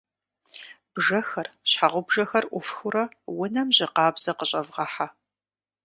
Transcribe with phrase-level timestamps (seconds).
[0.93, 3.03] Бжэхэр, щхьэгъубжэхэр ӏуфхыурэ
[3.41, 5.07] унэм жьы къабзэ къыщӀэвгъэхьэ.